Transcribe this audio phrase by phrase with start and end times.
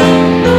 [0.00, 0.49] know.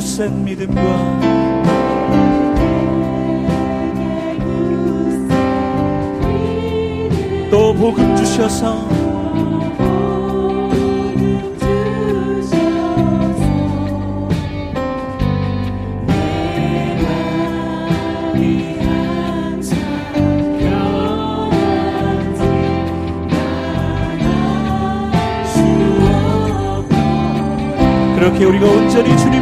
[0.00, 1.20] 굳센 믿음과
[7.50, 8.88] 또 복음 주셔서
[28.14, 29.39] 그렇게 우리가 온전히 주님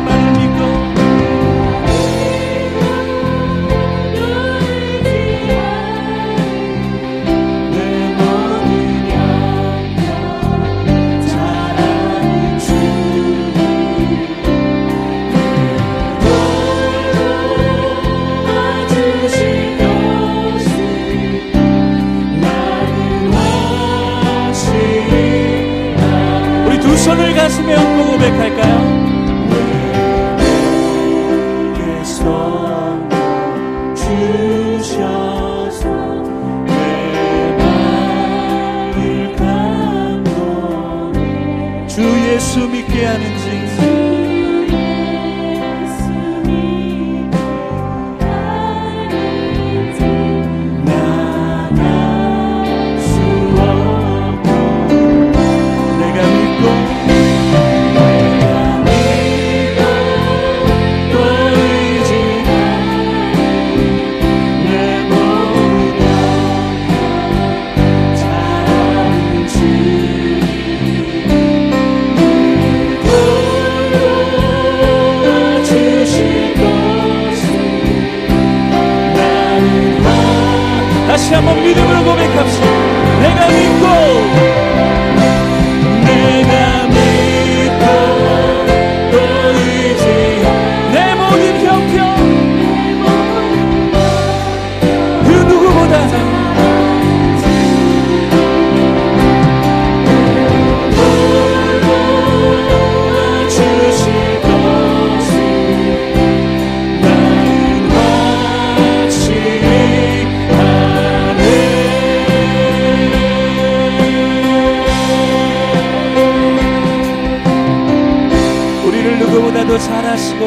[119.79, 120.45] 잘하시고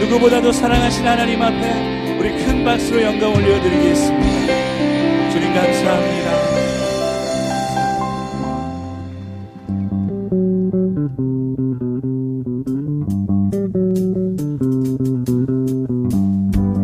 [0.00, 5.30] 누구보다도 사랑하신 하나님 앞에 우리 큰 박수로 영광 올려드리겠습니다.
[5.30, 6.30] 주님 감사합니다.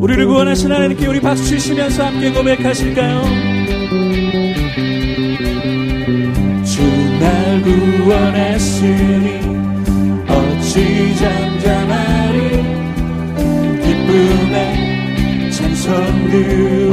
[0.00, 3.22] 우리를 구원하신 하나님께 우리 박수 치시면서 함께 고백하실까요?
[6.64, 6.82] 주
[7.18, 9.45] 날 구원했으니
[10.76, 12.38] 빛이 잠잠하리
[13.82, 16.85] 기쁨의 찬송들.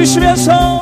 [0.00, 0.80] 주시면서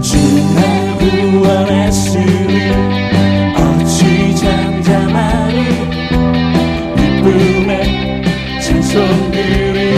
[0.00, 0.60] 주나
[0.98, 2.20] 구원했으
[3.56, 5.56] 어찌 잠잠하니
[6.96, 8.22] 기쁨의
[8.62, 9.96] 찬송들이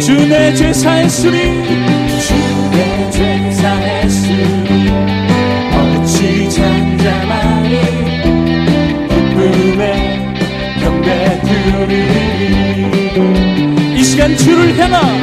[0.00, 1.38] 주내 죄 사했으니
[2.20, 3.31] 주내 죄
[14.42, 15.21] 주를 향하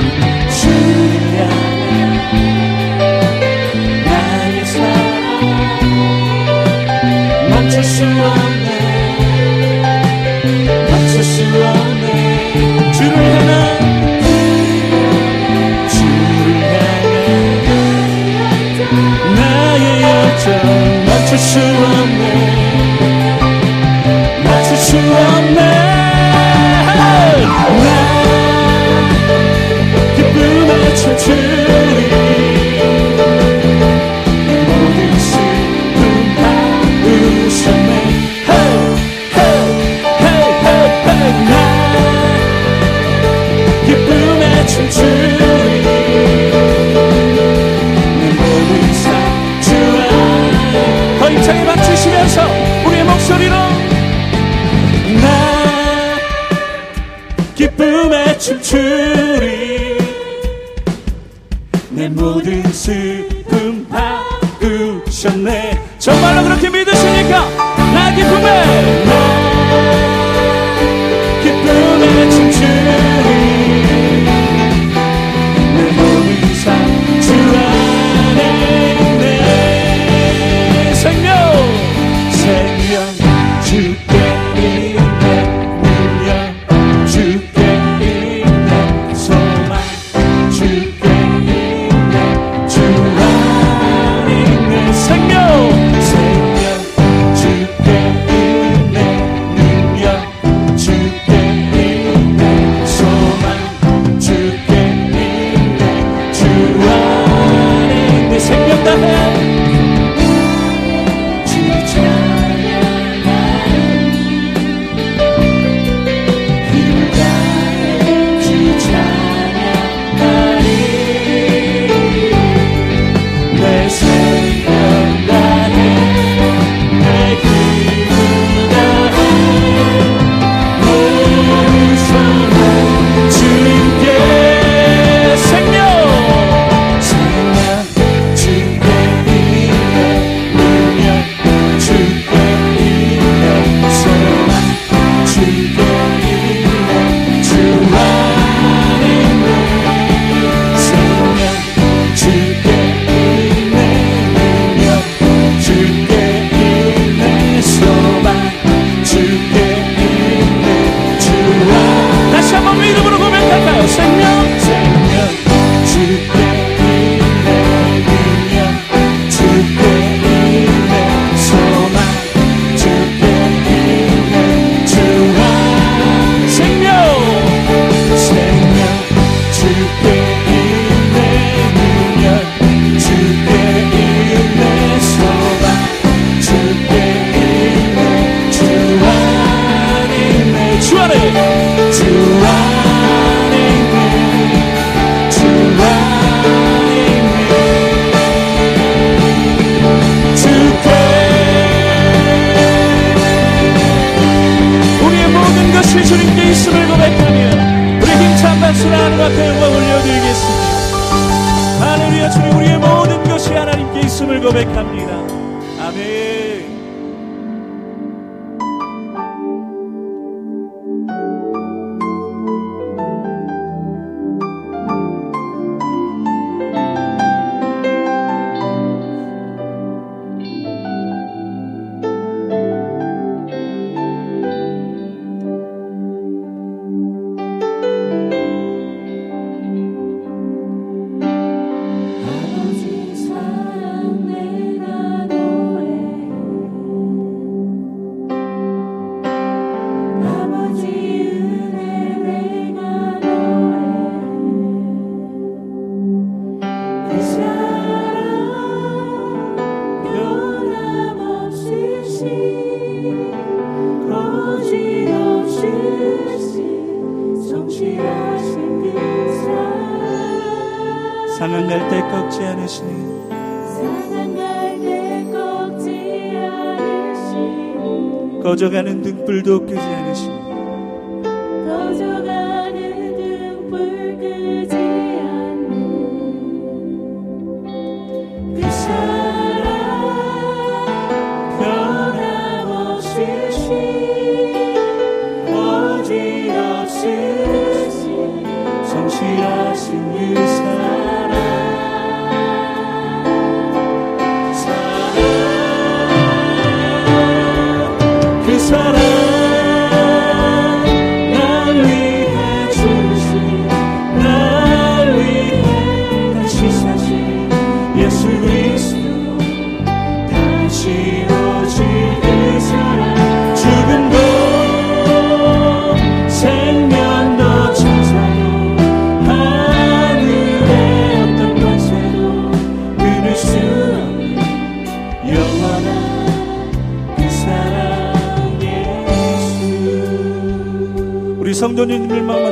[278.50, 279.99] 꺼져가는 등불도 끄지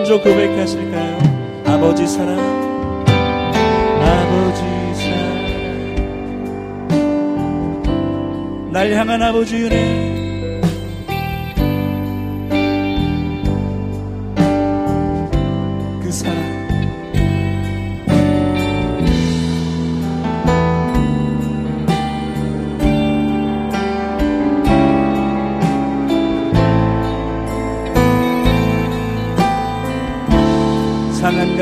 [0.08, 1.18] 먼저 고백하실까요?
[1.66, 2.40] 아버지 사랑,
[4.02, 4.62] 아버지
[4.96, 5.92] 사랑,
[8.72, 10.17] 날 향한 아버지 은혜.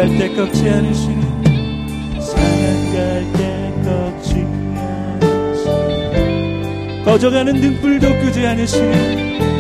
[0.05, 2.43] 갈 때 꺾지 않으시는 사랑
[2.93, 4.45] 갈 때 꺾지
[4.77, 9.54] 않으시는 꺼져가는 등불도 끄지 않으시는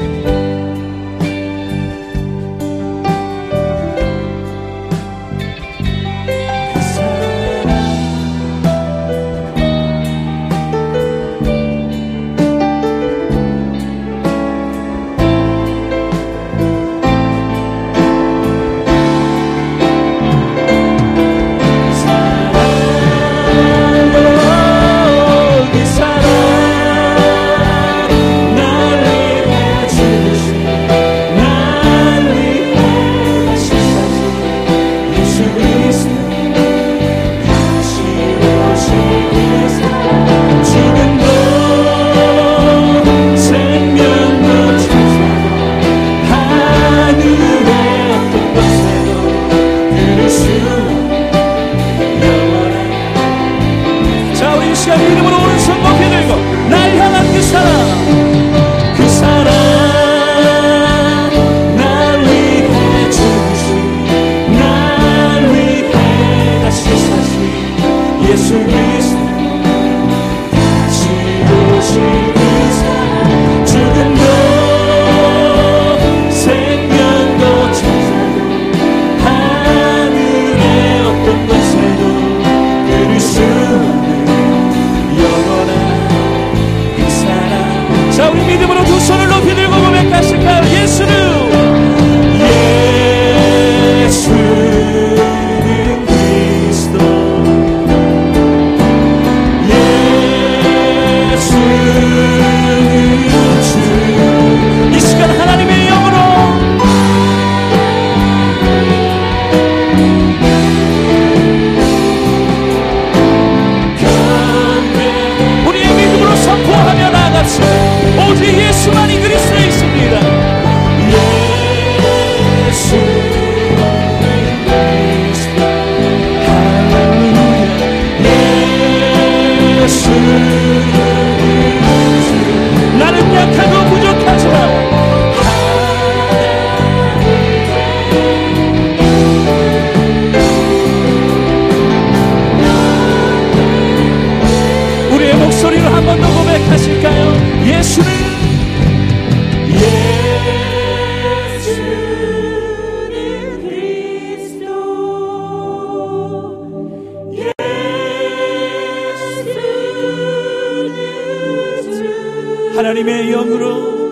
[162.95, 164.05] 하나님의 영으로.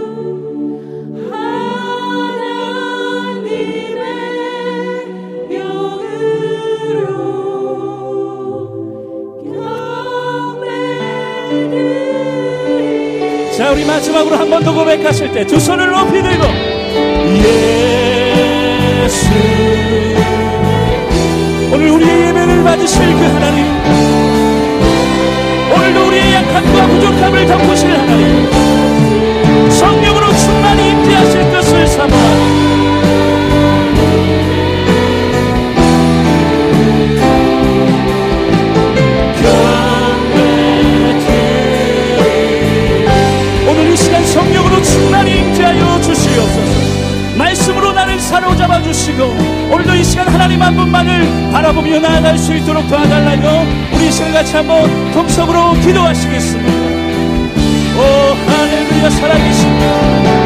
[13.56, 16.44] 자 우리 마지막으로 한 번 더 고백하실 때 두 손을 높이 들고
[19.04, 19.28] 예수.
[21.74, 24.23] 오늘 우리의 예배를 받으실 그 하나님.
[54.64, 56.83] 한번 통성으로 기도하시겠습니다.